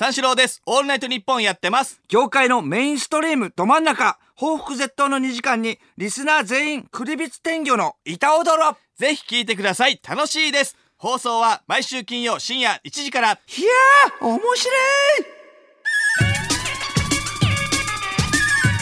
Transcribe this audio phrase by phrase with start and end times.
[0.00, 0.62] 三四郎です。
[0.64, 2.00] オールナイトニッポンやってます。
[2.08, 10.00] 業界のメインストリームど真ん中報復絶倒の2時間にリスナー全員クリビツ天魚の板踊ろぜひ聞いてください。
[10.02, 10.74] 楽しいです。
[10.96, 13.32] 放送は毎週金曜深夜1時から。
[13.32, 14.56] いやー面白い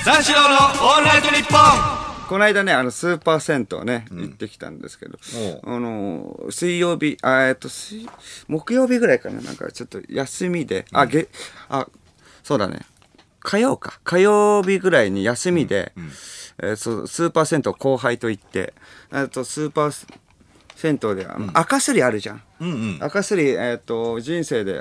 [0.05, 1.98] 三四郎のオールナイトニッポン
[2.29, 5.19] この間ねあのスーパー銭湯ね、行ってきたんですけど
[5.65, 8.07] あの水曜日あえっと水
[8.47, 11.29] 木曜日ぐらいかななんかちょっと休みで、あげ
[11.71, 11.89] あ
[12.43, 12.81] そうだね。
[13.41, 14.01] 火曜か。
[14.05, 15.93] 火曜日ぐらいに休みで、
[16.59, 18.75] えーそうスーパー銭湯後輩と行って
[19.13, 20.07] えっとスーパー
[20.77, 22.43] 銭湯であの、赤すりあるじゃん、
[23.01, 24.81] 赤すり、えっと人生で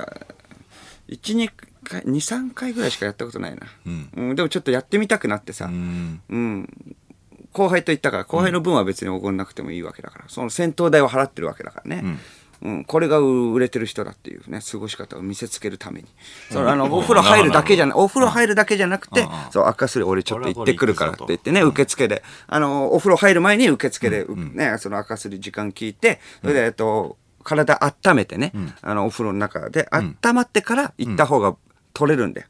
[1.07, 1.49] 12
[1.83, 4.35] 回23回ぐらいしかやったことないな、うん。
[4.35, 6.21] でもちょっとやってみたくなってさ、うん
[7.57, 12.19] 後輩と行ったから後輩の分は別におごんなくてもいいわけだから、その戦闘代を払ってるわけだからね、
[12.61, 12.85] うん。
[12.85, 16.07] これが売れてる人だっていうね過ごし方を見せつけるために、
[16.51, 22.21] そのあのお風呂入るだけじゃなお風呂入るだけじゃなくて、そう赤すり俺ちょっと行ってくるからって言ってね受付で。
[22.45, 31.55] あのお風呂入る前に受付で、ねその赤すり時間聞いてそれでえっと体温めてね、あのお風呂の中で温まってから行った方が
[31.93, 32.47] 取れるんだよ。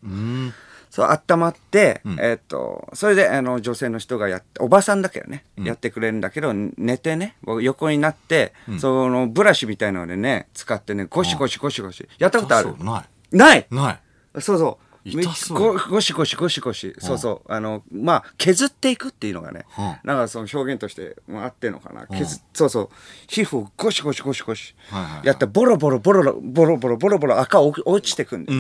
[0.90, 12.08] そう温まって、えっとそれであの女性の人がやっておばさんだけどね、やってくれるんだけど寝てね僕横になって、そのブラシみたいなのでね使ってねゴシゴシゴシゴシ。
[12.18, 12.76] やったことある？
[12.80, 13.36] ない。
[13.36, 13.68] ない？
[13.70, 14.42] ない。
[14.42, 17.52] そうそうゴシゴシゴシゴシ、そうそう。
[17.52, 19.66] あのまあ削っていくっていうのがね、
[20.04, 22.90] なんかその表現としてあってのかな、削そうそう。
[23.28, 24.76] 皮膚をゴシゴシゴシゴシ、
[25.24, 28.54] やったらボロボロボロボロボロボロボロ赤落ちてくんで、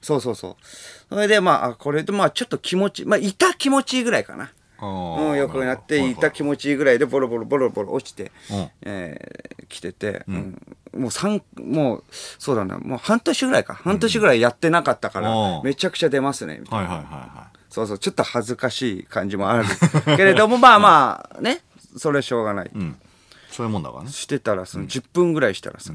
[0.00, 0.56] そうそうそう。
[1.08, 4.50] それでまあこれでまあちょっと気持ちまあ痛気持ちいいぐらいかな。
[4.82, 8.70] うん、横になっていた気持ちいいぐらいでボロボロボロボロ落ちて、うん。
[8.82, 10.76] えー来てて、うん。
[10.92, 12.78] もう三もうそうだな。
[12.78, 13.74] もう半年ぐらいか。
[13.74, 15.64] 半年ぐらいやってなかったから、うん。
[15.64, 19.64] めちゃくちゃ出ますねみたいな、はいはいはいはそうそうちょっと恥ずかしい感じもある。
[20.16, 21.60] けれどもまあまあね。
[21.96, 22.70] それはしょうがない、い。
[22.74, 22.98] うん。
[23.48, 24.10] そういうもんだからね。
[24.10, 25.92] してたらその10分ぐらいしたらさ、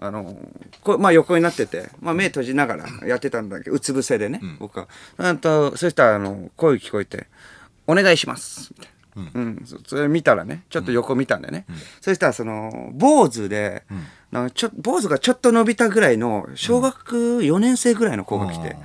[0.00, 0.36] あの
[0.82, 4.86] これまあ横になってて、まあ、目閉じながらやってたんだけどうつ伏せでね、僕は。
[5.16, 7.26] なんとそしたらあの声聞こえて
[7.88, 9.30] 「お願いします」みたいな。
[9.34, 9.62] うん。
[9.64, 11.66] そそれ見たらねちょっと横見たんでね、
[12.00, 13.82] そしたらその坊主で、
[14.30, 18.76] なんかちょ坊主がちょっと伸びたぐらいの小学4年生ぐらいの子が来て、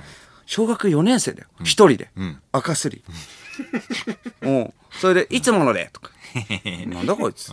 [0.46, 1.48] 小学4年生だよ。
[1.62, 2.40] 一、人で、ん。
[2.50, 3.04] 赤すり。
[4.42, 4.74] うん。
[4.90, 6.10] それで「いつもので」とか
[6.86, 7.52] 「なんだこいつ」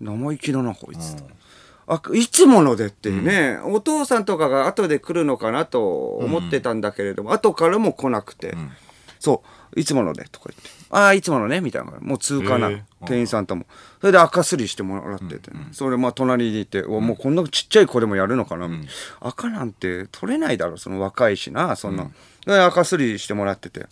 [0.00, 1.16] 生意気だなこいつ、
[1.88, 8.56] あいつものでっていうね、お父さんとかが後で来るのかなと思ってたんだけれども、後からも来なくて、
[9.18, 12.70] そういつものでとか言ってああいつものねみたいなもう通過な
[13.06, 13.66] 店員さんとも。
[14.00, 18.68] それで赤すりしてもらってて、それまあ隣にいて、おもうこんなちっちゃい子でもやるのかな、
[19.20, 22.08] 赤なんて取れないだろその若いしなそんな、
[22.66, 23.86] 赤すりしてもらってて、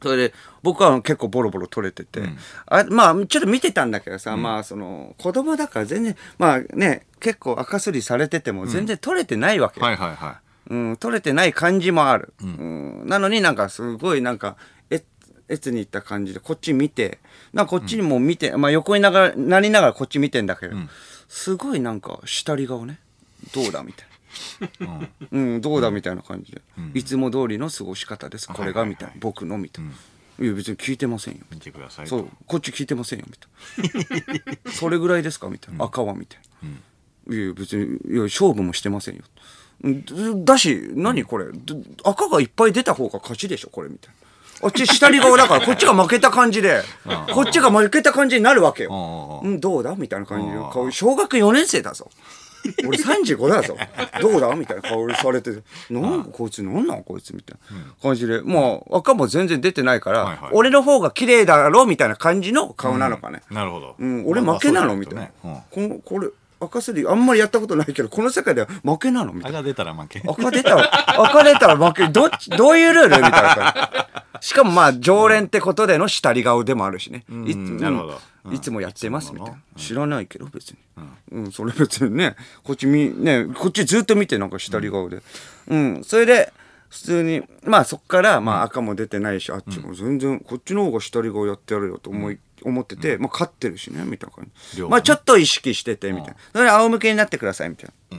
[0.00, 2.22] それで僕は結構ボロボロ取れてて、
[2.66, 9.80] あまあちょっと見てたんだけどさ、まあその子供だから全然まあね結構赤すりされてても全然取れてないわけ。
[9.80, 13.02] よ、はいはいはうん、取れてない感じもある、うん。
[13.06, 14.56] なのになんかすごいなんか
[15.48, 17.18] え越に行った感じでこっち見て
[17.52, 20.76] なんかこっちにも見て、まあ横にながらなりながらこっち見てんだけど、
[21.28, 22.98] すごいなんか下り顔ね。
[23.54, 24.06] どうだみたい
[24.86, 25.08] な。
[25.32, 26.60] うん、どうだみたいな感じで、
[26.94, 28.48] いつも通りの過ごし方です。
[28.48, 29.90] これがみたいな、僕のみたいな、
[30.40, 31.40] いや別に聞いてませんよ。
[31.50, 31.54] い。
[31.54, 32.10] 見てくださいと。
[32.10, 34.72] そうこっち聞いてませんよみたいな。
[34.72, 36.40] それぐらいですかみたいな、赤はみたい
[37.28, 39.22] な、いや別にいや勝負もしてませんよ。
[39.82, 41.46] うんだし何これ？
[41.52, 44.27] ど赤がいっぱい出た方が勝ちでしょこれみたいな
[44.62, 46.82] あっち下り顔だからこっちが負けた感じで
[47.32, 49.40] こっちが負けた感じになるわけよ。
[49.44, 52.10] うんどうだみたいな感じで顔小学4年生だぞ。
[52.86, 53.76] 俺35だぞ。
[54.20, 60.50] どうだみたいな顔されてなんかこいつなんなんこいつみたいな感じでまあ赤も全然出てないから、はいはい。
[60.52, 63.94] 俺の方が綺麗だろみたいな感じの顔なのかね、なるほど。
[63.98, 65.54] うん、俺負けなのみたいな、うん。
[65.70, 66.28] このこれ
[66.60, 69.32] 赤すりあんまりやったことないけどこの世界では負けなの？
[69.32, 69.58] みたいな。
[69.58, 70.22] 赤出たら負け。
[70.26, 72.08] 赤出たら赤出たら負け。
[72.08, 73.16] どっちどういうルール？
[73.16, 74.08] みたいな
[74.40, 78.20] しかもまあ常連ってことでの下り顔でもあるしね、いつなるほど。
[78.44, 78.54] うん。
[78.54, 80.78] いつもやってますみたいな、知らないけど別に、
[81.32, 81.52] うん。
[81.52, 85.22] それ別にねこっちみねこっちずっと見てなんか下り顔で。
[85.68, 86.52] うん、それで
[86.88, 98.18] 普通にまあそっからまあ赤も出てないしあっちも全然こっちの方が下り顔やってやるよと思い、思ってて、まあ勝ってるしねみたいな感じ、まあちょっと意識しててみたいな、それで仰向けになってくださいみたいな、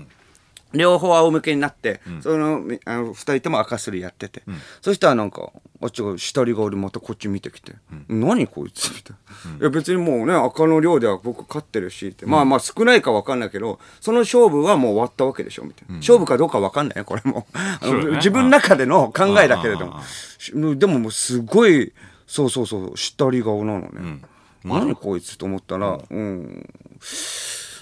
[0.74, 4.44] 両方仰向けになって、そのみあの二人とも赤すりやってて、
[4.81, 5.51] そしたらなんか
[5.81, 7.74] あっちが下り顔でまたこっち見てきて
[8.07, 9.15] 「何こいつ」みたい
[9.53, 17.47] な、いや別にもうね赤の量では僕勝ってるしって、まあまあ少ないか分かんないけどその勝負はもう終わったわけでしょみたいな、勝負かどうか分かんないよこれも。
[18.12, 18.18] ね。
[18.18, 20.75] 自分の中での考えだけれども。
[20.75, 21.94] でももうすごい
[22.29, 22.95] そうそうそう。
[22.97, 24.21] 下り顔なのね、
[24.63, 26.69] 何こいつと思ったらうん。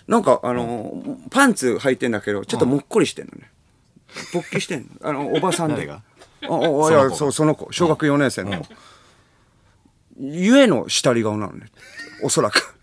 [0.07, 3.51] なんかあの、パンツ履いてんだけどちょっともっこりしてんのね。
[4.33, 4.87] 勃起してんの。
[5.07, 5.85] あのおばさんで。
[5.85, 6.01] 誰が？
[6.43, 7.71] ああいやそうその子。
[7.73, 8.67] 小学4年生の子、
[10.17, 11.65] ゆえの下り顔なのね。
[12.23, 12.73] おそらく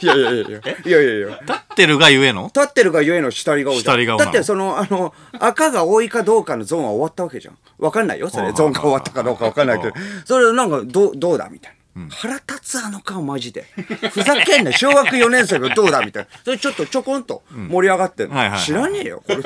[0.00, 0.58] いやいやいやいや。
[0.58, 1.40] いやいやいや。
[1.40, 2.46] 立ってるがゆえの？
[2.46, 3.84] 立ってるがゆえの下り顔じゃん。
[3.84, 7.58] 下りだってそのあの赤が多いかどうかのゾーンは終わったわけじゃん。
[7.78, 8.48] わかんないよそれ。
[8.48, 8.54] うん。
[8.54, 9.94] ゾーンが終わったかどうかわかんないけど。
[10.24, 13.64] それなんかどうどうだみたいな、腹立つあの顔マジで。
[14.12, 16.28] ふざけんな小学4年生がどうだみたいな。
[16.44, 18.30] それちょっとちょこんと盛り上がってん
[18.64, 19.38] 知らねえよこれ。
[19.38, 19.42] い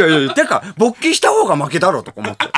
[0.00, 2.44] やいやてか勃起した方が負けだろとか思って。
[2.44, 2.52] いや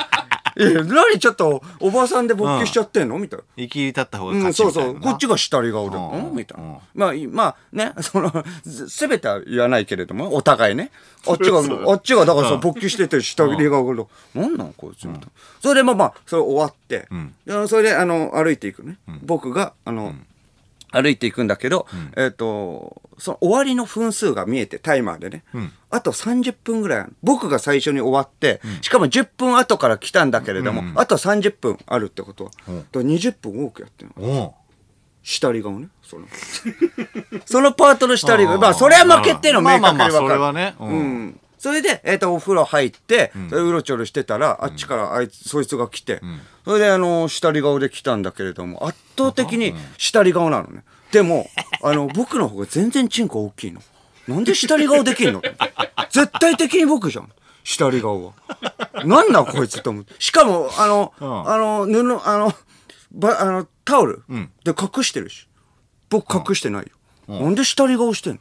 [0.57, 3.19] 何ちょっとおばさんで勃起しちゃってんの？
[3.19, 3.45] みたいな。
[3.57, 5.01] 生きり立った方がうん、勝ちそうそう。
[5.01, 5.97] こっちが下り顔で。
[5.97, 6.37] うんうん。
[6.37, 6.73] みたいうん。
[6.73, 6.79] な。
[6.95, 8.33] まあ、いまあね、 その、
[8.65, 10.91] すべては言わないけれども、お互いね。
[11.27, 14.05] あっちが、あっちが、だからさ、勃起してて下り顔で、
[14.35, 15.27] なんなんこいつみたいな。
[15.61, 17.09] それでまあまあ、それ終わって、
[17.47, 18.97] でそれで、あの、歩いていくね。
[19.23, 20.15] 僕が、あの、
[20.93, 25.45] 歩いていくんだけど、えっ、と、その終わりの分数が見えて、タイマーでね。
[25.91, 27.07] あと30分ぐらい。
[27.23, 34.55] 僕が最初に終わって、しかも10分後から来たんだけれども、あと30分あるってことは、だから20分多くやってるの。
[35.23, 35.89] 下り顔ね。
[36.03, 36.27] その
[37.45, 38.59] そのパートの下り顔。
[38.59, 40.13] まあ、それは負けっての明確に分かる。
[40.13, 41.41] まあまあまあそれはねううんん。
[41.61, 46.23] それで、えっ、と、お風呂入って、うろちょろしてたら、あっちからあいつ、そいつが来て、
[46.65, 50.85] それで、あの、下り顔で来たんだけれども、圧倒的に下り顔なのね。
[51.13, 51.51] でも、
[51.85, 53.83] あの、僕の方が全然チンコ大きいの。
[54.27, 55.43] なんで下り顔できんの？
[56.11, 57.31] 絶対的に僕じゃん。
[57.63, 58.33] 下り顔は。
[59.05, 60.15] なんなんこいつと思って。
[60.19, 62.55] しかも、あの、んあの、布、あの、
[63.13, 64.23] ば、あの、タオル
[64.65, 65.47] で隠してるし。
[66.09, 66.91] 僕隠してない
[67.29, 67.39] よ。
[67.39, 68.39] なんで下り顔してんの？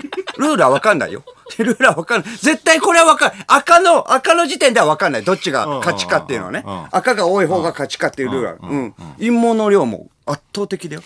[0.38, 1.22] ルールは分かんないよ。
[1.58, 2.30] ルールは分かんない。
[2.36, 3.44] 絶対これは分かんない。
[3.46, 5.24] 赤の、赤の時点では分かんない。
[5.24, 6.64] どっちが勝ちかっていうのはね。
[6.90, 8.54] 赤が多い方が勝ちかっていうルールは。
[8.62, 8.94] うん。
[9.18, 11.02] 陰謀の量も圧倒的だよ。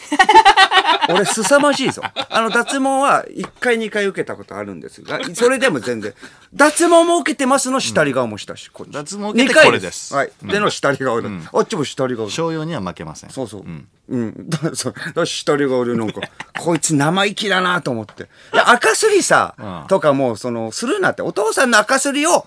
[1.09, 2.03] 俺、凄まじいぞ。
[2.31, 6.15] あの、脱毛は1回2回受けたことあるんですが、それでも全然。
[6.55, 8.71] 脱毛も受けてますの下り顔もしたし。
[8.71, 10.33] こっち脱毛受けてこれですはい。
[10.45, 11.29] での下り顔で。
[11.53, 12.33] あっちも下り顔で。
[12.33, 13.65] 商用には負けませんそうそう。
[14.09, 14.49] うん。
[14.49, 16.21] だそうだ下り顔でなんか、
[16.59, 18.29] こいつ生意気だなと思って。
[18.53, 22.47] 赤すりさ、うんとかもう、その、するなって、お父さんの赤すりを、お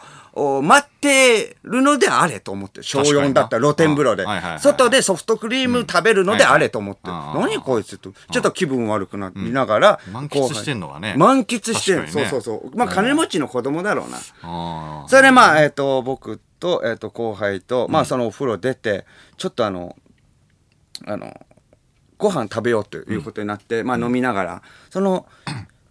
[0.61, 2.83] 待ってるのであれと思って。
[2.83, 4.25] 小4確かになだったら露天風呂で。
[4.59, 7.09] 外でソフトクリーム食べるのであれと思って。
[7.09, 8.11] 何こいつと。
[8.31, 9.99] ちょっと気分悪くなりながら。
[10.11, 12.07] 満喫してんのがね満喫してる。
[12.07, 12.77] そうそうそう。
[12.77, 14.17] まあ、金持ちの子供だろうな。
[14.43, 19.05] あそれでまあ、えっ、と、僕と、えっ、と、後輩と、まあ、そのお風呂出て、
[19.37, 19.95] ちょっとあの、
[21.05, 21.33] あの、
[22.17, 25.27] ご飯食べようということになって、まあ、飲みながら、その、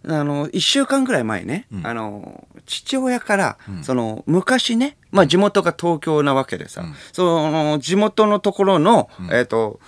[0.07, 6.83] あの、一週間ぐらい前ね、あの、父親から、その、昔ね、まあ、地元が東京なわけでさ、
[7.13, 9.79] その、地元のところの、えっ、と、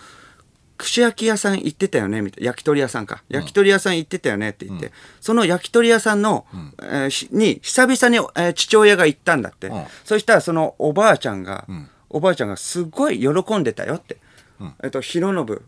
[0.77, 3.21] 串焼き屋さん行ってたよねみたいな焼き鳥屋さんか。
[3.27, 6.45] 焼き鳥屋さん行ってたよねって言って、その焼き鳥屋さんの、
[6.81, 9.83] えーしに久々に、えー父親が行ったんだって、うん。
[10.05, 11.65] そしたらそのおばあちゃんが、
[12.09, 14.17] おばあちゃんがすごい喜んでたよって、
[14.81, 15.45] えっと弘信。
[15.51, 15.63] えっと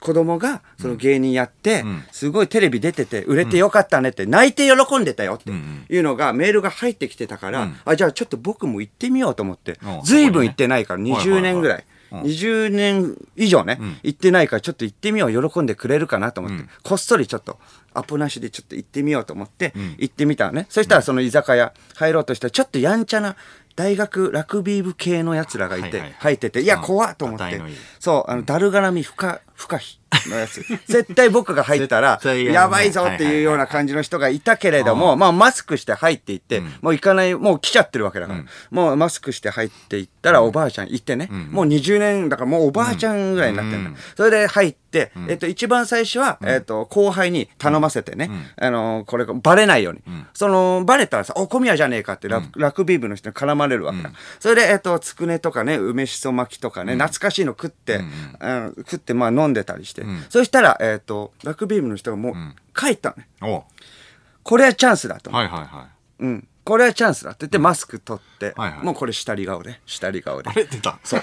[0.00, 10.02] 子供がその芸人やって、すごいテレビ出てて売れてよかったねって泣いて喜んでたよっていうのがメールが入ってきてたから、あじゃあちょっと僕も行ってみようと思ってうん。
[10.04, 11.84] 随分行ってないからはいはい20年ぐらい。
[12.10, 17.58] 20年以上ね、行ってないからちょっと行ってみよう喜んでくれるかなと思って、こっそりちょっと
[17.94, 23.36] アポなしでちょっと行ってみようと思って行ってみたのね、そしたらその居酒屋入ろうとしたらちょっとやんちゃな
[23.80, 26.16] 大学ラグビー部系のやつらがいて、はいはいはい。
[26.18, 26.82] 入ってていやうん。
[26.82, 27.56] 怖っと思って。
[27.56, 27.76] いのいい。
[27.98, 50.02] そうあのだるがらみ不可不可避のやつ絶対僕が入ったらやばいぞっていうような感じの人がいたけれども、まあマスクして入っていって、もう行かないもう来ちゃってるわけだから、もうマスクして入っていったらおばあちゃんいてね、もう20年だからもうおばあちゃんぐらいになってるんだ、それで入って、えっと一番最初は、えっと後輩に頼ませてね、あのこれバレないように、
[50.34, 57.96] そのバレたらさ「お小宮じゃねえか」ってラ,、ラグビー部の人に絡まれるわけだ、それでえっとつくねとかね梅しそ巻きとかね、懐かしいの食って、
[58.40, 62.34] うん食ってまあ飲んでたりして、そしたらえっとラグビー部の人がもう
[62.74, 63.28] 帰ったのね。
[63.42, 63.64] お
[64.42, 65.88] これはチャンスだとはいはいは
[66.20, 66.24] い。
[66.24, 67.38] うん、これはチャンスだって。
[67.40, 68.84] 言ってマスク取って、はいはい。
[68.84, 69.80] もうこれ下り顔で。
[69.86, 70.50] 下り顔で。
[70.50, 70.64] あれ？
[70.64, 70.98] 出た。
[71.04, 71.22] そう。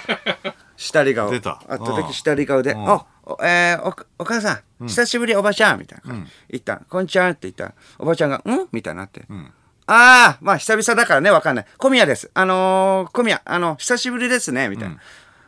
[0.76, 1.30] 下り顔。
[1.30, 1.60] 出た。
[1.68, 2.88] 圧倒的下り顔で「うん。
[2.88, 6.14] あおえーおお母さん、久しぶりおばちゃん」みたいな、
[6.48, 9.26] 言った「こんにちは」って言ったらおばちゃんが「ん?」みたいになって
[9.90, 11.66] 「ああ、まあ久々だからね、わかんない。
[11.78, 12.30] 小宮です。
[12.34, 14.96] あのー、小宮、あの、久しぶりですね、みたいな。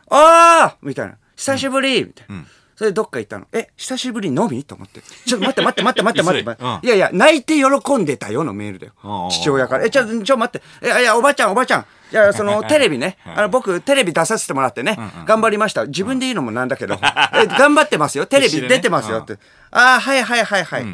[0.09, 1.17] ああみたいな。
[1.35, 2.43] 久しぶりみたいな。
[2.81, 3.45] それでどっか行ったの？
[3.53, 4.63] え、久しぶりのみ？
[4.63, 5.01] と思って。
[5.01, 6.65] ちょっと待って待って待って待って待って待って。
[6.65, 9.29] うんいやいや、泣いて喜んでたよのメールだようん。
[9.29, 9.85] 父親から。
[9.85, 10.65] え、ちょ、ちょ、待って。
[10.81, 11.81] え、いや、おばちゃん、おばちゃん。
[12.11, 13.17] いや、その、テレビね。
[13.23, 14.97] あの、僕、テレビ出させてもらってね。
[15.27, 15.85] 頑張りました。
[15.85, 16.95] 自分で言うのもなんだけど。
[16.95, 18.25] え、頑張ってますよ。
[18.25, 19.33] テレビ出てますよって。
[19.69, 20.85] ああ、はいはいはいはい。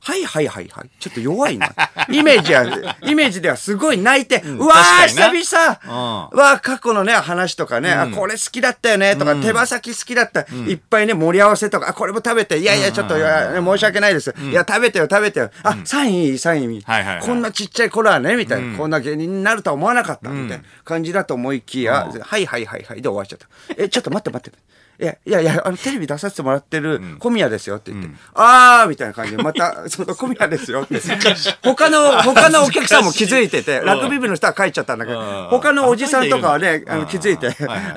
[0.00, 0.90] はいはいはいはい。
[1.00, 1.68] ちょっと弱いな。
[2.08, 2.64] イメージは、
[3.02, 14.34] イメージではすごい泣いて、うわー、確かに久々うんわー、過去のね、話とかね、あ、これ好きだったよね、とか、手羽先好きだった、いっぱいね、盛り合わせとか、あ、これも食べて、いやいや、ちょっと、申し訳ないです。
[14.40, 15.50] いや、食べてよ、食べてよ。
[15.64, 16.82] あ、サインいい、サインいい。
[16.82, 18.78] はいはいはいこんなちっちゃい頃はね、みたいな。
[18.78, 23.46] こんな芸人になるとは思わなかった、みたいな感じだと思いきや、はいはいはいはいで終わっちゃった。
[23.76, 24.58] え、ちょっと待って待って。
[25.00, 31.00] いや、いやいや、あの、テレビ出させてもらってる小宮ですよって言って、あーみたいな感じで、また、その小宮ですよって。
[31.62, 37.46] 他の、他のお客さんも気づいてて、ラグビー部の人は帰っちゃったんだけど、他のおじさんとかはね、あの気づいて、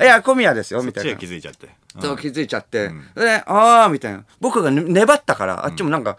[0.03, 1.15] いや、小宮ですよ、みたいな。
[1.15, 1.69] 気づいちゃって。
[1.99, 4.23] そう気づいちゃって、で、あーみたいな。
[4.39, 6.17] 僕がね粘ったから、あっちもなんか、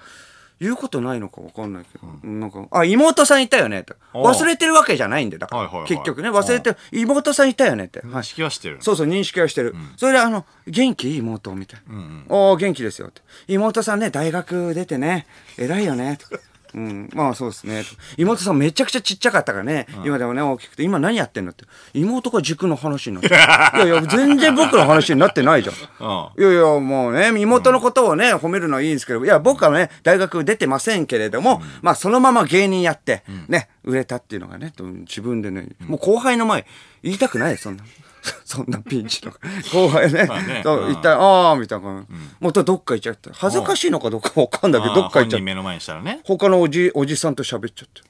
[0.62, 3.82] 言うことないのか分かんないけど、なんか、あ、妹さんいたよね。
[3.82, 3.94] と。
[4.14, 5.88] 忘れてるわけじゃないんで、だから、はいはいはい。
[5.88, 7.86] 結局ね、忘れて、妹さんいたよね。
[7.86, 8.00] って。
[8.00, 8.12] はい。
[8.12, 8.78] 認識はしてる。
[8.80, 9.74] そうそう、認識はしてる。
[9.96, 11.16] それで、あの、元気？
[11.16, 11.94] 妹みたいな。
[12.28, 13.08] おー元気ですよ。
[13.08, 13.22] って。
[13.48, 15.26] 妹さんね、大学出てね、
[15.58, 16.16] 偉いよね。
[16.16, 16.42] とか
[16.74, 17.84] うん、まあそうですね。
[18.16, 21.64] 妹さんめちゃくちゃちっちゃかったからね、今でもね、大きくて、今何やってんのって。
[21.94, 23.34] 妹が塾の話になってる。
[23.86, 25.74] いやいや、全然僕の話になってないじゃん。
[25.74, 26.42] うん。
[26.42, 36.66] いやいや、もうね、妹のことをね、褒めるのはいいんですけど、いや、僕はね、大学出てませんけれども、まあ、そのまま芸人やって、ね、売れたっていうのがね、と自分でね、もう後輩の前、
[37.02, 37.84] 言いたくないそんな。
[38.44, 39.32] そんなピンチの
[39.72, 42.16] 後輩ね、まあねそったら、ああ、みたいな感じ。
[42.40, 43.30] またどっか行っちゃった。
[43.32, 46.20] 恥ずかしいのかどうかわかんないけど、どっか行っちゃっ目の前にしたらね。
[46.24, 48.02] 他のおじ、おじさんと喋っちゃって。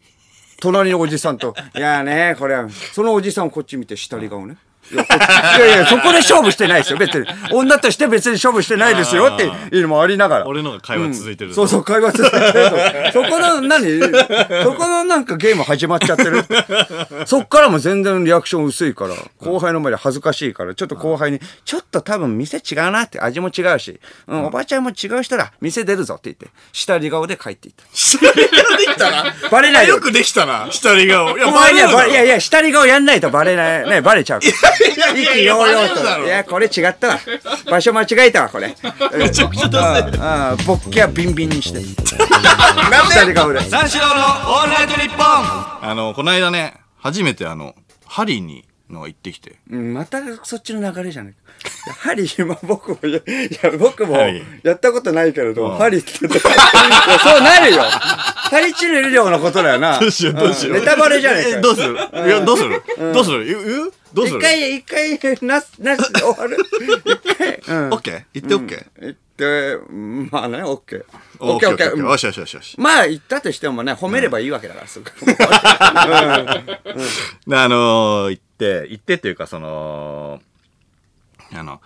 [0.60, 4.56] 隣のおじさんと、いやね、これは、そのおじさんをこっち見て、下り顔ね。
[4.90, 5.02] いや
[5.58, 7.26] いやいや、そこで勝負してないですよ、別に。
[7.52, 10.46] 女として別に勝負してないですよっていうのもありながら。
[10.46, 11.54] 俺のが会話続いてる。
[11.54, 13.22] そうそう、会話続いてると。
[13.22, 14.00] そこの、何
[14.64, 16.44] そこのなんかゲーム始まっちゃってる？
[17.26, 27.84] そっからも全然リアクション薄いから、後輩の前で恥ずかしいから、ちょっと後輩に、ちょっと多分店違うなって、味も違うし、うん、おばちゃんも違う人だ、店出るぞって言って、下り顔で帰っていった。
[28.82, 29.24] できたな。
[29.50, 30.00] バレないよよ。
[30.00, 30.68] くできたな。
[30.70, 31.36] 下り顔。
[31.36, 34.52] いや、いやいや、下り顔やんないとバレない、ね、バレちゃうから。
[34.96, 36.24] いや意気揚々と。
[36.24, 37.20] いや、これ違ったわ。
[37.70, 38.68] 場所間違えたわ、これ。
[39.16, 41.80] めちゃくちゃダセああ、ボッケはビンビンにして。
[43.54, 43.60] で。
[43.70, 45.26] 三四郎のオールナイトニッポン
[45.90, 47.74] あの、この間ね、初めてあの、
[48.06, 49.56] ハリーにの行ってきて。
[49.70, 51.38] うんまたそっちの流れじゃないか。
[51.86, 53.20] やはり今僕も、いや、
[53.78, 56.48] 僕もはいやったことないけれど、ハリって言ってそ
[57.38, 57.82] うなるよ。
[57.82, 59.98] ハリチル量のことだよな。
[59.98, 61.94] どうしようどうしようんネタバレじゃねえかえ、どうする？
[61.94, 62.82] いや、どうする？
[63.12, 63.44] どうする？
[63.44, 63.92] 言う言う？
[64.12, 64.38] どうする？
[64.40, 64.42] 一
[64.84, 66.58] 回、一回、なす、なす、終わる。
[67.04, 67.92] 一回、うん。
[67.94, 71.04] オッケー言ってオッケー言って、うんまあね、オッケー。
[71.40, 71.94] オッケーオッケー。
[71.94, 72.78] うんよしよしよしよし。
[72.78, 75.10] まあ言ったとしてもね、褒めればいいわけだから、すぐ。
[77.46, 80.40] であのー行って、行っていうか、その、
[81.52, 81.80] あの、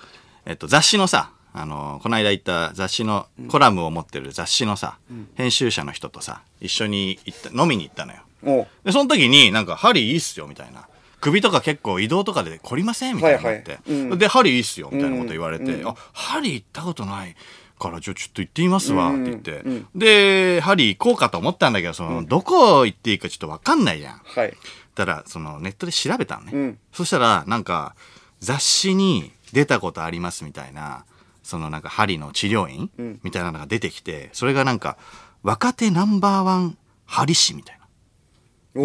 [0.45, 4.99] えっと、雑誌のさ、あのーこの間行った雑誌の、コラムを持ってる雑誌のさ、
[5.37, 8.67] 編集者の人とさ、一緒に行った、飲みに行ったのよ。
[8.85, 10.87] で、その時に、なんか、針いいっすよ、みたいな。
[11.21, 17.35] 首とか結構移動とかで凝りませんみたいなのって、はいはいうんで、針いいっすよ、みたいなこと言われて、あ、針行ったことない
[17.79, 19.63] から、じゃあちょっと行ってみますわ、って言って。
[19.95, 24.21] で、針行こうかと思ったんだけど、その、どこ行っていいかちょっとわかんないじゃん。
[24.25, 24.55] はい。
[24.97, 26.53] たら、その、ネットで調べたのね。
[26.53, 27.95] うんそしたら、なんか、
[28.41, 31.05] 雑誌に出たことありますみたいな、
[31.43, 32.91] そのなんか針の治療院、
[33.23, 34.97] みたいなのが出てきて、それがなんか、
[35.43, 37.87] 若手ナンバーワン針師みたいな。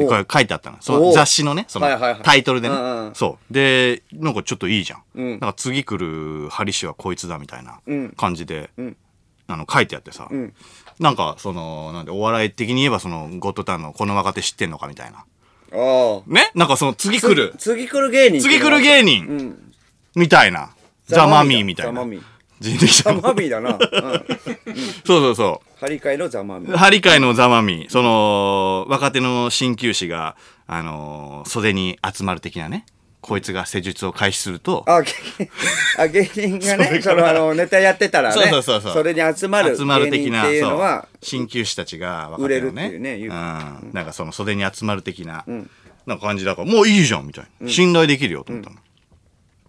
[0.07, 0.77] これ書いてあったの。
[0.79, 3.53] そ雑誌のね、そのはいはいはいタイトルでね、うんうんそう。
[3.53, 5.03] で、なんかちょっといいじゃん。
[5.15, 5.97] うんなんか次来
[6.43, 8.95] る針師はこいつだみたいなうん感じで、ん
[9.47, 10.53] あの書いてあってさ、ん
[10.99, 15.25] なんかその、なんでお笑い的に言えばそのゴッドタンのこの若手知ってんのかみたいな。
[15.73, 16.21] ああ。
[16.27, 16.51] ね？
[16.55, 18.41] なんかその次来る、次来る芸人。
[18.41, 19.73] 次来る芸人、うん。
[20.15, 20.71] みたいな。
[21.07, 22.23] ザ・マミーみたいなザマミー。
[22.59, 23.71] 人力車ザマミーだな。
[23.75, 23.79] うん。
[25.05, 26.73] そうそうそハリカイのザマミう。
[26.73, 26.77] ー。
[26.77, 27.89] ハリ界のザ・マミー。
[27.89, 30.35] その、若手の鍼灸師が、
[30.67, 32.85] あのー袖に集まる的なね。
[33.31, 35.01] こいつが施術を開始すると、あ、
[36.09, 38.93] 芸人がね、そのあのネタやってたらね、そうそうそうそう。
[38.95, 41.39] それに集まる集まる芸的な、人っていうのは、そう。
[41.39, 43.27] 鍼灸師たちが売れるっていうねう。
[43.27, 43.29] ん。
[43.93, 45.45] なんかその袖に集まる的な、
[46.05, 47.69] な感じだから、もういいじゃんみたいな。
[47.69, 48.69] 信頼できるよと思った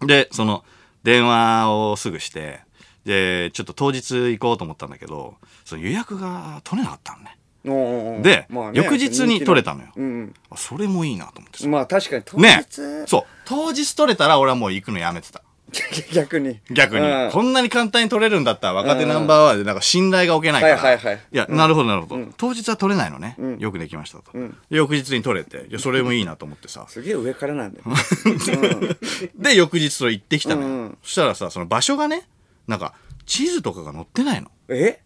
[0.01, 0.07] の。
[0.07, 0.65] で、その、
[1.03, 2.59] 電話をすぐして、
[3.05, 7.37] で、ちょっと当日行こうと思ったんだけど、その予約が取れなかったのね。
[7.63, 9.89] で、まあね翌日に取れたのよ。
[9.95, 12.23] うんあそれもいいなと思ってまあ確かに。
[12.25, 12.65] 当日、ね。
[13.07, 13.23] そう。
[13.45, 15.41] 当日取れたら俺はもう行くのやめてた。
[16.13, 16.59] 逆に。
[16.69, 17.31] 逆に、うん。
[17.31, 21.19] こんなに簡単に取れるんだったら若手ナンバーワンでなんか信頼が置けないから、はいはいはい。
[21.31, 26.85] や、なるほどなるほど、当日は取れないのね、よくできましたと、で翌日に取れていやそれもいいなと思ってさ。
[26.87, 27.85] すげえ上からなんだよ、
[29.35, 30.97] で翌日それ行ってきたのよ、うんうん。
[31.01, 32.27] そしたらさその場所がね
[32.67, 32.93] なんか
[33.25, 34.51] 地図とかが載ってないの。
[34.69, 34.99] え？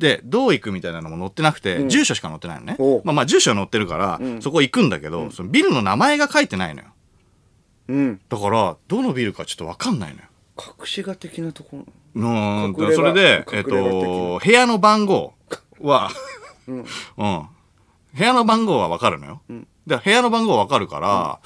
[0.00, 2.76] でどう行くみたいなのも載ってなくて、住所しか載ってないのね。
[2.78, 3.02] おう。
[3.04, 6.88] まあまあ住所は載ってるから、そこ行くんだけど、そのビルの名前が書いてないのよ。
[7.88, 8.20] うん。
[8.28, 10.26] だからどのビルかちょっと分かんないのよ。
[10.58, 11.86] 隠し画的なところ。
[12.14, 12.70] うーん。
[12.70, 15.34] 隠れ家それで、えっ隠れ家的と、部屋の番号
[15.80, 16.10] は、
[16.66, 19.42] うん、部屋の番号はわかるのよ。
[19.90, 21.40] で、部屋の番号わかるから、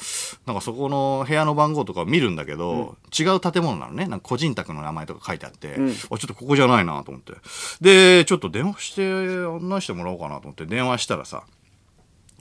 [0.47, 4.07] なんかそこの部屋の番号とか見るんだけど、違う建物なのね。
[4.07, 7.33] なんか個人宅の名前とか書いてあって、あ、ちょっとここじゃないなと思って。
[7.81, 11.45] で、ちょっと電話して案内してもらおうかなと思って電話したらさ、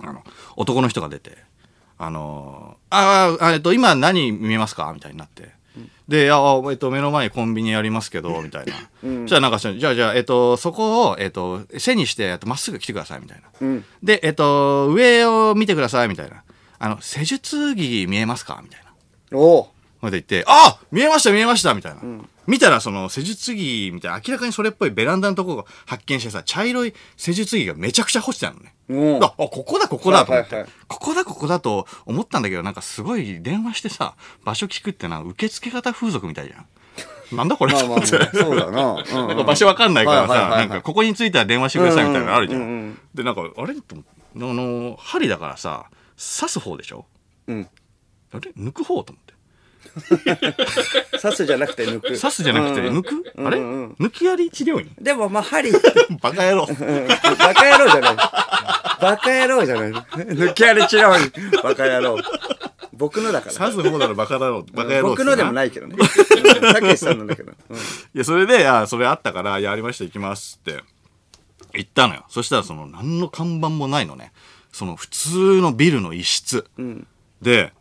[0.02, 0.24] あの、
[0.58, 1.38] 男の人が出て、
[1.98, 4.92] あのーあーあ、えっと、今何見えますか？
[4.94, 5.52] みたいになって。
[6.08, 8.74] で、あ、あえっと、目の前にコンビニありますけど、みたいな。
[9.26, 13.44] じゃあなんか、じゃあ、じゃあ、えっと、そこを、えっと、背にして、えっとまっすぐ来てください、みたいな。
[13.62, 16.44] うんで、えっと、上を見てください、みたいな。
[16.80, 18.60] あの、施術着見えますか？
[18.62, 18.82] みたい
[19.32, 19.38] な。
[19.40, 22.02] おおまで言って、あ見えました見えましたみたいな。
[22.46, 28.76] 見たらその施術着みたいな、明らかにそれっぽいベランダのとこを発見してさ、茶色い施術着がめちゃくちゃ干してあるのね。
[28.90, 29.24] うん。
[29.24, 30.64] あ、あここだここだと思って、はい。
[30.64, 36.66] はいはいここだここだと思ったんだけど、なんかすごい電話してさ、場所聞くってな、受付型風俗みたいじゃん。
[37.36, 39.00] なんだこれ、まあまあそうだな、うん。
[39.00, 40.70] う んなんか場所わかんないからさ、はいはいはいはい。
[40.70, 42.62] なんかここについては電話してくださいみたいなのあるじゃん。
[42.62, 43.00] うんうんうん。
[43.16, 43.74] で、なんか、あれ？
[43.76, 44.12] と思って。
[44.36, 45.86] あの、針だからさ、
[46.18, 47.06] 刺す方でしょ？
[47.48, 47.68] うん。
[48.34, 48.52] あれ？
[48.58, 49.23] 抜く方と思って。
[51.22, 52.20] 刺すじゃなくて抜く。
[52.20, 53.66] 刺すじゃなくて抜く、あれ、うん。
[53.66, 54.90] うん抜きやり治療院？
[55.00, 55.72] でもまあ針。
[56.22, 56.68] バカ野郎。
[56.68, 57.08] うん。
[57.08, 57.18] バ
[57.54, 58.16] カ野郎じゃない。
[58.16, 59.92] バカ野郎じゃない。
[59.92, 62.18] 抜き荒れ違うバカ野郎。
[62.94, 63.54] 僕のだから。
[63.54, 64.66] 刺す方ならバカ野郎。
[64.74, 65.10] バカ野郎。
[65.10, 65.54] 僕のでもい。
[65.54, 65.96] ないけどね。
[65.98, 66.00] う
[66.70, 67.78] んたけしさんなんだけど、うん。
[67.78, 67.80] い
[68.14, 70.82] や、それで、あ、それあったから、やりました、行きますって。
[71.76, 72.26] 行ったのよ。
[72.30, 74.32] そしたら、その、何の看板もないのね。
[74.72, 76.66] その、普通のビルの一室。
[76.80, 77.06] ん。
[77.42, 77.74] で、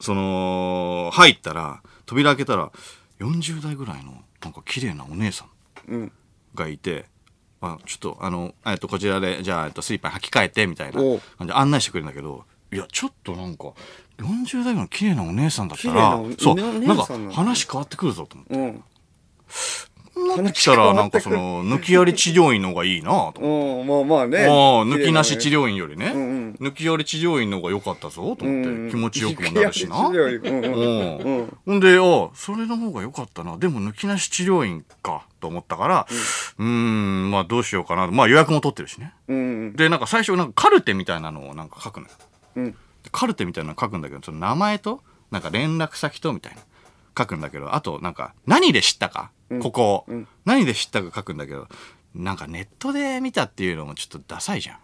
[0.00, 2.72] その、入ったら、扉開けたら、
[3.20, 5.92] 40代ぐらいの、なんか綺麗なお姉さん。
[5.92, 6.12] うん
[6.54, 7.06] がいて、
[7.60, 13.72] あちょっとあの、えっと、こちらでじゃあ、えっと、スリッパに履き替えてみたいな感じで案内してくれるんだけどいやちょっとなんか
[14.18, 18.54] 40代の綺麗なお姉さんだったらそうなんか話変わってくるぞと思って。
[18.54, 18.84] うん
[20.28, 23.44] なってきたらなんかその 抜きやり治療院の方がいいなと思って。
[23.80, 29.96] うんまあまあねああ抜きなし治療院よりね、んうん抜きやり治療院の方が良かったぞと思って、うん気持ちよくもなるしな。
[29.96, 33.56] うんうんうんほんで、あそれの方が良かったな。
[33.56, 36.06] でも抜きなし治療院かと思ったから、
[36.58, 38.06] うーん、まあどうしようかな。
[38.08, 39.12] まあ予約も取ってるしね。
[39.28, 42.12] うんで、なんか最初なんかカルテみたいなのをなんか書くのよ。
[42.56, 42.74] うん
[43.12, 46.60] カルテみたいなの書くんだけど、その名前と、なんか連絡先とみたいな
[47.16, 49.30] 書くんだけど、あとなんか何で知ったか、
[49.62, 50.06] ここ。
[50.08, 50.12] を、
[50.44, 51.68] 何で知ったか書くんだけど、
[52.14, 54.78] なんかネットで見たっていうのもちょっとダサいじゃん。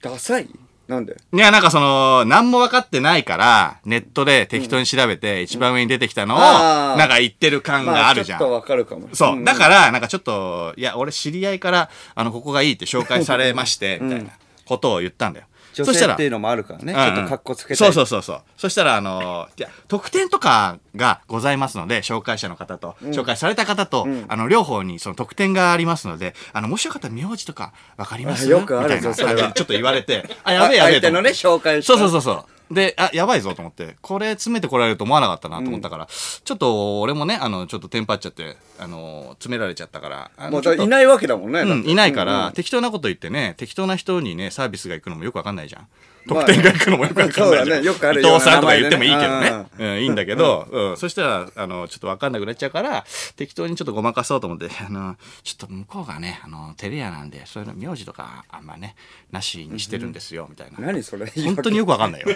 [0.00, 0.48] ダサい？
[0.88, 1.16] なんで？
[1.32, 8.40] いや、なんかその、何も分かってないから、ネットで適当に調べて、一番上に出てきたのを、なんか言ってる感があるじゃん。
[8.40, 9.08] まあちょっとわかるかも。
[9.12, 9.36] そう。
[9.36, 9.44] ん。
[9.44, 14.30] だから、なんかちょっと、いや、俺知り合いから、あの、ここがいいって紹介されまして、みたいな
[14.64, 15.46] ことを言ったんだよ。
[15.72, 16.92] 女そしたら性っていうのもあるからね。
[16.92, 17.02] ちうん。
[17.02, 17.76] うんょっと格好つけたい。
[17.76, 18.42] そうそうそうそう。
[18.56, 28.46] そしたら、あのー特典とかがございますので、紹介者の方と、紹介された方と、あの、両方にその特典がありますので、あの、もしよかったら名字とかわかります？
[28.46, 29.52] あよくあるみたいなぞそれは。
[29.52, 30.92] ちょっと言われて、あ、やべえやべえ。
[30.94, 32.44] 相手のね紹介そうそうそうそう。
[32.70, 42.52] で、あ、やばいぞと思って、これ詰めてこられると思わなかったなと思ったから、ちょっと俺もね、あの、ちょっとテンパっちゃって、あの、詰められちゃったから、あのちょっともうだいないわけだもんねだうん、いないから、うん。
[42.52, 45.88] 適当なこと言ってね、適当な人にね、サービスが行くのもよくわかんないじゃん。
[46.26, 47.76] まあ特典が行くのもよくわかんないじゃん。
[47.76, 49.66] そうだねよくある伊ような藤さんとか言ってもいいけどね。
[49.78, 53.04] うん、いいんだけど、うん、そしたら、あの、ちょっとわかんなくなっちゃうから、
[53.36, 58.94] 適当にちょっとごまかそうと思って、あの、ちょっと向こうがね、あの、テレ屋なんで、そういうの名字とかあんまね、
[59.30, 60.78] なしにしてるんですよ、みたいな。
[60.78, 62.28] 何それ本当によくわかんないよ。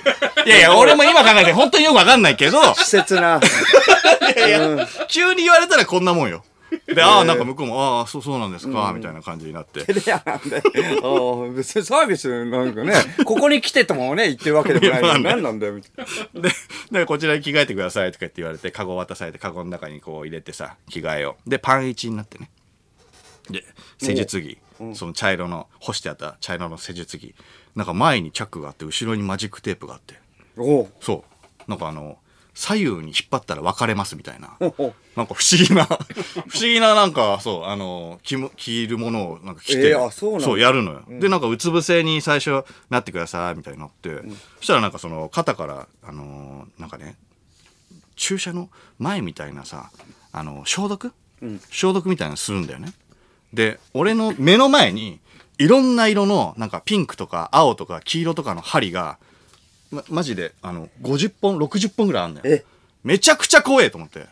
[0.47, 3.41] いやいや、俺も今考えて本当によくわかんないけど、 施設な
[5.09, 6.45] 急に言われたらこんなもんよ。
[6.87, 9.85] で、ああ、なんか向こうも、ああ、そうそうなんですか、みたいな感じになって。
[9.85, 16.51] テレアなんでああ別にサービスなんかね ここに来てともね言ってるわけでもないのに何なんだよみたいなで、
[16.91, 21.37] でこちらに着替えてくださいとかって言われて、カゴ渡されて、カゴの中にこう入れてさ、着替えを。
[21.47, 22.51] で、パン1になってね。
[23.51, 23.65] で、
[23.99, 24.59] 施術着。
[24.95, 27.35] その茶色の、干してあった茶色の施術着。
[27.77, 30.15] なんか前にチャックがあって、後ろにマジックテープがあって。
[30.57, 31.25] おうそ
[31.67, 31.71] う。
[31.71, 32.19] なんかあの、
[32.55, 34.57] 左右に引っ張ったら分かれますみたいな。
[35.17, 35.85] なんか不思議な、
[36.49, 41.03] 不思議ななんか、そう、あの、着も着るものをなんか着て、えーあそうなんだやるのよ。
[41.09, 44.23] で、なんかうつ伏せに最初なってくださいみたいになって、
[44.59, 47.17] そしたらなんかその肩から、あのーなんかね、
[48.17, 49.91] 注射の前みたいなさ、
[50.33, 51.13] あの消毒、
[51.71, 52.93] 消毒みたいなのするんだよね。
[53.53, 55.21] で、俺の目の前に、
[55.59, 59.19] いろんな色の、なんかピンクとか青とか黄色とかの針が、
[59.95, 62.65] ま、マジで、あの、50本、60本ぐらいあんのよえ？
[63.03, 64.27] めちゃくちゃ怖えと思って。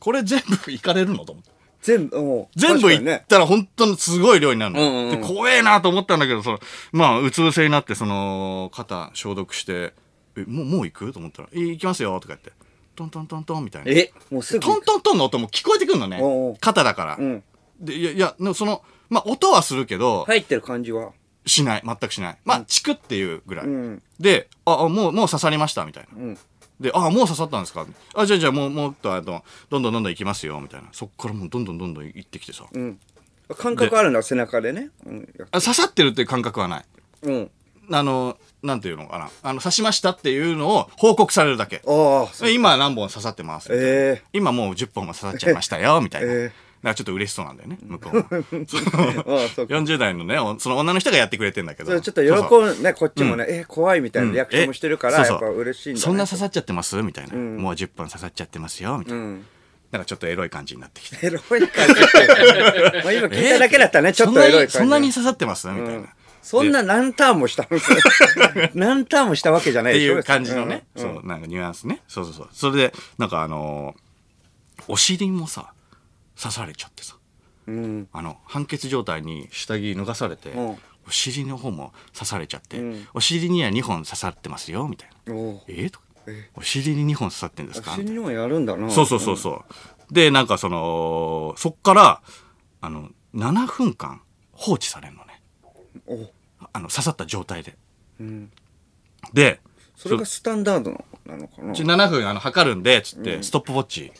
[0.00, 1.50] これ全部いかれるのと思って。
[1.82, 6.58] 全部、もう全部い確かにねったら本当にすごい量になるのよ、うんうんうんで、怖えなと思ったんだけど、その、
[6.92, 9.92] まあ、うつ伏せになって、その、肩消毒して、
[10.36, 11.12] え、もう、もう行く？
[11.12, 12.52] と思ったら、え、行きますよとか言って、
[12.96, 13.92] トントントントンみたいな。
[13.92, 14.60] え、もうすぐ。
[14.60, 16.20] トントントンの音も聞こえてくるのね。
[16.60, 17.16] 肩だから。
[17.18, 17.44] うん。
[17.80, 21.12] で、いや、いや、その、まあ、音はするけど、入ってる感じは？
[21.46, 21.82] しない。
[21.84, 22.36] 全くしない。
[22.44, 23.66] まあ、チクっていうぐらい。
[23.66, 24.02] うん。
[24.18, 26.22] で、あ、あもう、もう刺さりました、みたいな。
[26.22, 26.38] うん。
[26.80, 27.86] で、あ、もう刺さったんですか？
[28.14, 30.88] あ、じゃあじゃあもう、もっと、あの、どんどんどんどん行きますよ、みたいな。
[30.92, 32.64] そっからもうどんどんどんどん行ってきてさ。
[32.70, 32.98] うん。
[33.56, 34.90] 感覚あるんだ、背中でね。
[35.06, 35.28] うん。
[35.52, 36.84] あ刺さってるっていう感覚はない。
[37.22, 37.50] うん。
[37.92, 39.30] あの、なんていうのかな。
[39.44, 41.82] あの、刺しましたっていうのを報告されるだけ。
[42.52, 43.68] 今何本刺さってます？
[43.70, 46.32] え今もう10本も刺さっちゃいましたよ、みたいな。
[46.32, 48.26] えだからちょっと嬉しそうなんだよね、向こうも。
[48.30, 49.74] えああ、そうか。
[49.74, 52.00] 40代のね、おその女の人がやってくれてんだけど。
[52.00, 52.30] ちょっと喜
[52.78, 56.00] んで、ね、こっちもね、え、怖いみたいなリアクションもしてるから、えやっぱ嬉しいんだね。
[56.02, 57.02] そんな刺さっちゃってます？
[57.02, 57.56] みたいな、ん。
[57.56, 59.46] もう10本刺さっちゃってますよみたいな、うん。
[59.90, 61.26] なんかちょっとエロい感じになってきて。
[61.26, 61.94] エロい感じ。
[63.04, 64.72] まあ今 聞いただけだったらね、ちょっとエロい感じ。
[64.78, 65.66] そんなに刺さってます？
[65.68, 66.08] みたいな、
[66.42, 67.80] そんな何ターンもしたの？
[68.74, 70.12] 何ターンもしたわけじゃないでしょ？
[70.12, 71.02] ていう感じのね、うん。
[71.02, 72.02] そうなんかニュアンスね。
[72.06, 72.48] そうそうそう。
[72.52, 74.00] それでなんかあのー
[74.88, 75.72] お尻もさ
[76.40, 77.16] 刺されちゃってさ。
[77.66, 78.08] うん。
[78.12, 80.78] あの判決状態に下着脱がされて、うん。
[81.08, 83.08] お尻の方も刺されちゃって、うん。
[83.14, 85.34] お尻には2本刺さってますよみたいな。
[85.34, 85.60] おう。
[85.68, 86.06] えー、とか。
[86.56, 87.92] お尻に2本刺さってんですか？
[87.92, 88.90] みたいな死にもやるんだな。
[88.90, 89.64] そうそうそうそ
[90.10, 90.12] う。
[90.14, 92.22] で、なんかその、そっから、
[92.80, 94.20] あの、7分間
[94.50, 95.40] 放置されるのね。
[96.06, 96.30] お。
[96.72, 97.76] あの、刺さった状態で。
[98.20, 98.50] うん。
[99.32, 99.60] で、
[99.94, 101.72] それがスタンダードなのかな？
[101.72, 104.12] ちょ7分あの測るんで、つって、ストップウォッチ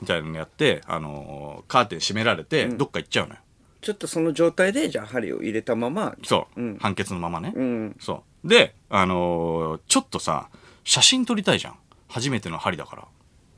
[0.00, 3.40] みたいなのやって、あのーカーテン閉められて、どっか行っちゃうのよ。
[3.80, 6.60] ちょっとその状態で、じゃあ針を入れたまま、そう。
[6.60, 7.52] うん判決のままね。
[7.54, 7.96] うん。
[8.00, 8.48] そう。
[8.48, 10.48] で、あのーちょっとさ、
[10.84, 11.74] 写真撮りたいじゃん。
[12.08, 13.04] 初めての針だから。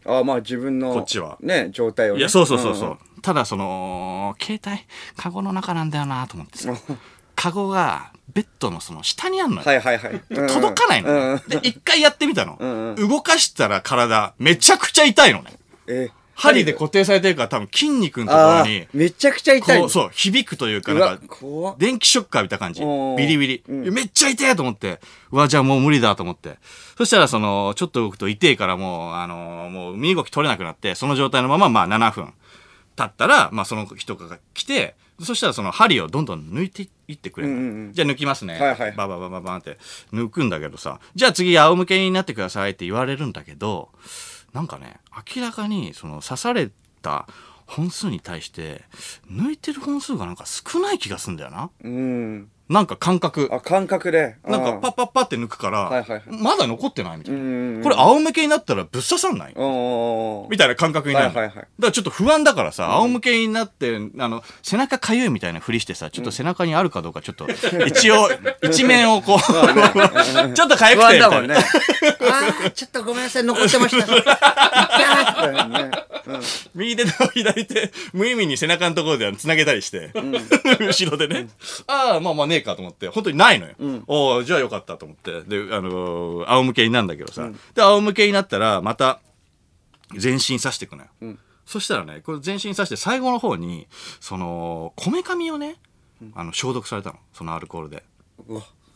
[0.07, 2.21] ああ、まあ自分の、こっちはね、状態を、ね。
[2.21, 2.91] いや、そうそうそうそう。
[2.91, 4.79] んただ、その、携帯、
[5.17, 6.73] カゴの中なんだよなと思ってさ。
[7.37, 9.63] カゴが、ベッドのその下にあんのよ。
[9.65, 10.21] はいはいはい。
[10.29, 12.55] 届かないのね、うんで、一回やってみたの。
[12.55, 15.53] んう動かしたら体、めちゃくちゃ痛いのね。
[15.87, 21.37] え針で固定されてるから多分筋肉のところに、めちゃくちゃ痛いそう、響くというか、なんか、
[21.79, 22.83] 電気ショック浴びた感じ。
[22.83, 23.63] ビリビリ。
[23.69, 25.01] うんめっちゃ痛いと思って。
[25.31, 26.57] うわ、じゃあもう無理だと思って。
[26.97, 32.33] そしたら、その、ちょっと動くと痛いからもう、あのーもう身動き取れなくなって、その状態のまま、まあ7分
[32.97, 38.59] 経ったら、まあその人が来て、そしたらその針をどんどん抜いていってくれるうんうんじゃあ抜きますね。
[38.59, 39.79] はいはいバババババンって
[40.13, 43.91] 抜くんだけどさ、じゃあ次仰向けになってくださいって言われるんだけど、
[44.53, 44.99] なんかね、
[45.35, 46.71] 明らかにその刺され
[47.03, 47.29] た
[47.67, 48.85] 本数に対して、
[49.31, 51.71] 抜いてる本数がなんか少ない気がするんだよな。
[51.83, 52.51] うん。
[52.71, 53.49] なんか感覚。
[53.51, 54.37] あ、感覚で。
[54.47, 57.41] なんかパッパッパって抜くから、はいはいはいまだ残ってないみたいな。
[57.41, 57.81] うん。
[57.83, 59.55] これ仰向けになったらぶっ刺さんない？
[60.49, 61.35] みたいな感覚になるの。
[61.35, 67.49] はいはいはいだからちょっと不安だからさ、仰向けになって、あの、背中かゆいみたいなふりしてさ、ちょっと背中にあるかどうかちょっと、
[67.89, 68.29] 一応、
[68.63, 69.41] 一面をこう、
[70.55, 71.27] ちょっとかゆ不くてみたいな。
[71.27, 71.55] 安だもんね。
[71.57, 74.15] ああ、ちょっとごめんなさい、残ってました。
[74.15, 76.10] いったーね
[76.75, 80.13] 右手と左手、無意味に背中のところで繋げたりして、
[80.81, 81.49] 後ろでね、
[81.87, 83.75] ああ、まあまあねえかと思って、本当にないのよ。
[84.07, 85.43] おおじゃあよかったと思って。
[85.43, 89.21] で、あのー仰向けになるんだけどさ、で、仰向けになったら、また、
[90.17, 91.37] 全身刺していくのよ。
[91.67, 93.87] そしたらね、これ全身刺して最後の方に、
[94.19, 95.77] その、こめかみをね、
[96.35, 97.17] あの、消毒されたの。
[97.33, 98.03] そのアルコールで。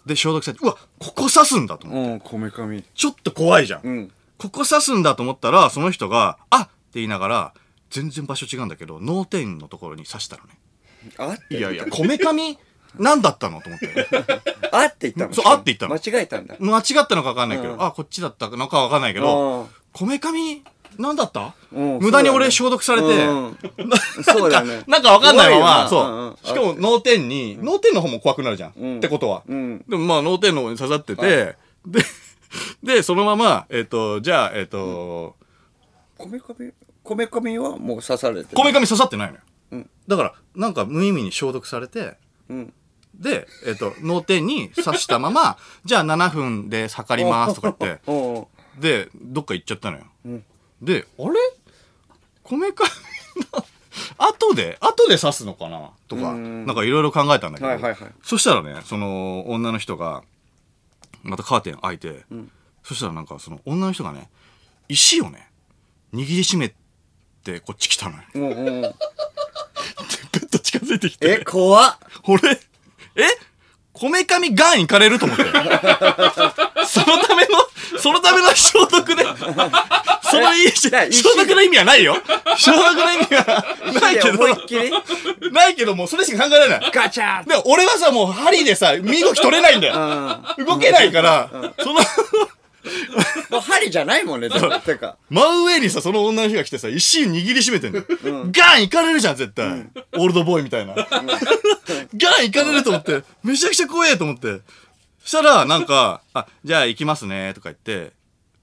[0.07, 2.12] で、消毒されて、うわ、ここ刺すんだと思って。
[2.12, 2.83] うん、こめかみ。
[2.94, 3.81] ちょっと怖いじゃん。
[3.85, 4.12] うん。
[4.38, 7.54] ここ刺すんだと思ったら、その人が、あ言いながら、
[7.90, 10.59] 全然場所違うんだけど、脳天のところに刺したのね。
[11.18, 11.59] あって？
[11.59, 12.59] いやいや、こめかみ、
[12.98, 14.09] 何だったのと思って。
[14.72, 15.33] あって言ったの？
[15.35, 15.94] そうあって言ったの。
[15.94, 16.57] 間違えたんだ。
[16.59, 17.83] 間違ったのか分かんないけど、うん。
[17.85, 20.62] あ、こっちだったのか分かんないけど、あこめかみ、
[20.98, 21.54] 何だった？
[21.72, 23.59] うん無駄に俺消毒されて、うん。
[24.24, 24.62] そうだ。
[24.62, 26.12] なんか分かんないまま、怖いよな。
[26.12, 26.16] う。
[26.16, 26.37] んうん。
[26.42, 26.46] そう。
[26.46, 28.72] しかも脳天に、脳天の方も怖くなるじゃん。
[28.76, 28.96] うん。
[28.98, 29.42] ってことは。
[29.46, 29.85] うん。
[29.88, 32.04] でもまあ脳天の方に刺さってて、で、
[32.83, 35.35] で、そのまま、えっ、と、じゃあ、えっ、と、
[36.16, 36.70] こめかみ、
[37.04, 38.56] こめかみはもう刺されてる。
[38.56, 39.40] こめかみ刺さってないのよ。
[39.72, 39.90] うん。
[40.08, 42.16] だから、なんか無意味に消毒されて、
[42.48, 42.72] うん。
[43.14, 48.00] で、えっ、と、脳天に刺したまま、 じゃあ7分で測りますとか言って、
[48.80, 50.04] でどっか行っちゃったのよ、
[50.82, 51.34] であれ？
[52.42, 52.84] こめか
[53.36, 53.64] みの
[54.18, 55.90] 後で後で刺すのかな？
[56.08, 56.66] とかうん。
[56.66, 58.12] なんかいろいろ考えたんだけど、はいはいはい。
[58.22, 60.24] そしたらねその女の人が
[61.22, 62.24] またカーテン開いて、
[62.82, 64.28] そしたらなんかその女の人がね
[64.88, 65.48] 石をね
[66.12, 66.74] 握りしめ
[67.44, 68.22] てこっち来たのよ。
[68.35, 68.88] うんうんう。
[68.88, 68.94] ん
[70.33, 71.38] ペット近づいてきて。
[71.40, 71.96] え怖っ。
[72.24, 72.59] 俺、
[73.16, 73.22] え？
[73.92, 75.44] こめかみガン行かれると思って。
[76.85, 79.22] そのための、そのための消毒で、
[80.28, 82.16] そのいいし、え消毒の意味はないよ。
[82.57, 83.64] 消毒の意味は
[84.00, 84.90] ないけ思いっきり。
[84.90, 86.90] ど、ないけどもうそれしか考えられない。
[86.92, 89.94] ガチャで、俺はさ、もう針でさ、身動き取れないんだよ。
[90.59, 91.48] 動けないから、
[91.80, 92.00] その、
[93.50, 98.02] もう針じゃないもんねでもてか真上にさ、その女の人が来てさ、石握りしめてんの。
[98.50, 99.90] ガン行かれるじゃん、絶対。
[100.16, 100.94] オールドボーイみたいな。
[100.94, 101.26] ガン
[102.44, 104.61] 行かれると思って、めちゃくちゃ怖えと思って。
[105.20, 108.12] そしたら、なんか、あ、じゃあ行きますね、とか言って、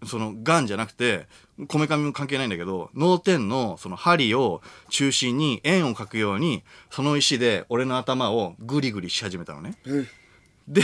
[0.05, 1.27] その、ガンじゃなくて、
[1.67, 9.77] こめかみも関係ないんだけど、脳天のその針を中心に円を描くように、その石で俺の頭をグリグリし始めたのね。
[10.67, 10.81] で、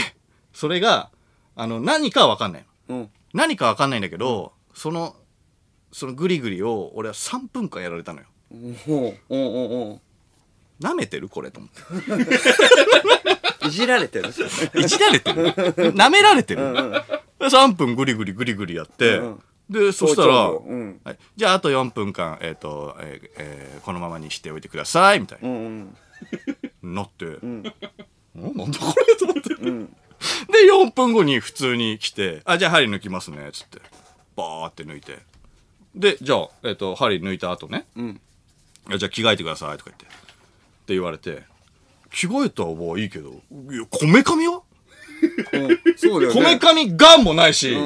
[0.52, 1.10] それが、
[1.56, 2.96] あの、何かはわかんないの。
[2.96, 5.16] うん何かわかんないんだけど、その、
[5.92, 8.26] そのグリグリを俺は3分間やられたのよ。
[8.88, 10.00] おうおうおう
[10.80, 11.28] 舐めてる？
[11.28, 11.72] これと思っ
[13.60, 13.66] て。
[13.66, 14.28] いじられてる？
[14.28, 14.32] い
[14.86, 15.52] じられてる？
[15.94, 16.62] 舐められてる、
[17.38, 21.00] で ?3 分グリグリグリグリやって、うんで、そしたら、包丁をうん。
[21.04, 25.48] はい、じゃああと4分間、えっ、と、えーえーこのままにしておいてください、みたいな。
[25.48, 25.96] うん
[26.82, 26.94] うん。
[26.94, 27.28] なって、ん。
[27.28, 27.72] んなん
[28.70, 29.16] だこれ？
[29.16, 29.94] と思って。
[30.52, 33.80] で、4分後に普通に来て、あ、じゃあ針抜きますね、つって。
[34.36, 35.18] バーって抜いて。
[35.94, 37.86] で、じゃあ、えっ、と、針抜いた後ね。
[37.96, 38.08] ん
[38.88, 40.06] いやじゃあ着替えてください、とか言って。
[40.06, 40.14] って
[40.94, 41.42] 言われて、
[42.12, 43.30] 着替えたはいいけど、
[43.70, 44.62] いや、こめかみは？
[45.52, 47.76] うんそうだよねこめかみガンもないし、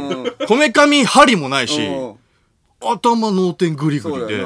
[0.47, 2.23] こめかみ針もないし、うん
[2.81, 4.45] 頭脳天グリグリで、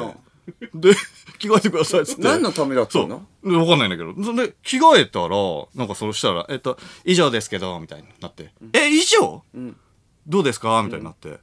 [0.91, 0.95] で、
[1.37, 2.21] 着替えてくださいっつって。
[2.21, 3.25] 何のためだったの？
[3.43, 4.13] でわかんないんだけど。
[4.35, 5.35] で、着替えたら、
[5.75, 8.51] なんかそうしたら、えっと、以上ですけど、みたいになって。
[8.73, 9.43] え、以上、
[10.27, 10.81] どうですか？
[10.83, 11.39] みたいになって。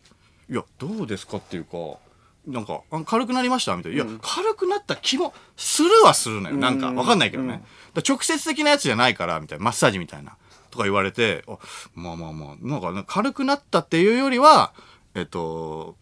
[0.51, 1.99] いや、どうですかっていうか、
[2.47, 3.77] なんか、あ軽くなりました？
[3.77, 4.05] みたいな。
[4.05, 6.57] いや、軽くなった気もするはするのよ。
[6.57, 7.63] なんか、わかんないけどね。
[8.07, 9.65] 直接的なやつじゃないから、みたいな。
[9.65, 10.37] マッサージみたいな。
[10.71, 11.57] とか言われて、あ
[11.95, 14.75] まあまあまあ、なんかね、軽くなったっていうよりは、
[15.15, 15.97] えっと、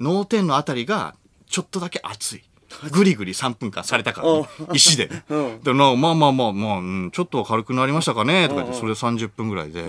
[0.00, 1.14] 脳天のあたりが
[1.46, 2.42] ちょっとだけ熱い。
[2.92, 5.10] グリグリ3分間されたから、ね、石で。
[5.28, 5.60] うん。
[5.62, 8.48] で なまあまあまあまあ、うん、ちょっとは軽くなりましたかね。
[8.48, 9.84] とか言って、それ30分ぐらいで、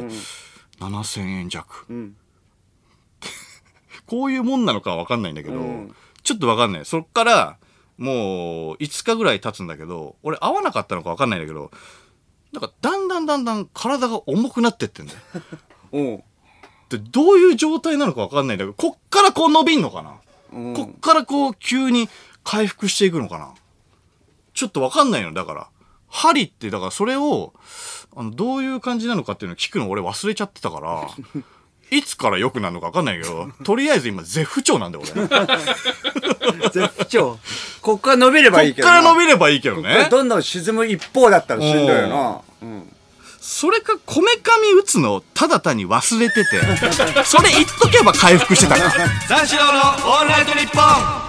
[0.79, 1.91] 7000円弱。
[1.91, 2.15] ん。
[4.07, 5.95] こういうもんなのかはわかんないんだけど、ん。
[6.23, 6.85] ちょっとわかんない。
[6.85, 7.57] そっから、
[7.97, 11.71] もう、5日ぐらい経つんだけど、俺合わなかったのかわかんないんだけど、
[12.53, 15.19] なんか、だんだんだんだん体が重くなってってんだよ。
[15.91, 16.01] う。
[16.01, 16.23] ん
[16.89, 20.15] で、どういう状態なのかわかんないんだけど、こっからこう伸びんのかな、
[20.53, 20.73] うん。
[20.73, 22.09] こっからこう急に
[22.43, 23.53] 回復していくのかな？
[24.53, 25.67] ちょっとわかんないの、だから。
[26.07, 27.53] 針って、だからそれを、
[28.15, 31.07] あの、どういう感じなのかっていうのを聞くの俺忘れちゃってたから、
[31.91, 35.27] いつから良くなるのかわかんないけど、とりあえず今絶不調なんだよ、俺。
[35.27, 35.35] こ
[36.71, 37.37] 絶不調？
[37.81, 40.07] こっから伸びればいいっけどから伸びびればいいけどね。
[40.09, 42.93] どんどん沈む一方だったらしんどいよなうん
[43.39, 46.59] それか、こめかみ打つのをただ単に忘れてて、
[47.23, 49.09] それ言っとけば回復してたから。
[49.27, 50.81] 三四郎のオールナイトニッポ
[51.25, 51.28] ン